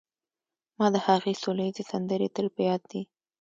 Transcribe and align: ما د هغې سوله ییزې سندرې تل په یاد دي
ما 0.77 0.87
د 0.93 0.95
هغې 1.07 1.33
سوله 1.41 1.63
ییزې 1.65 1.83
سندرې 1.91 2.27
تل 2.35 2.47
په 2.55 2.61
یاد 2.69 2.81
دي 2.91 3.01